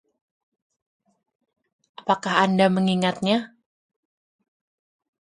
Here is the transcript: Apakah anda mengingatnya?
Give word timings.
Apakah 2.01 2.33
anda 2.43 2.65
mengingatnya? 2.75 3.37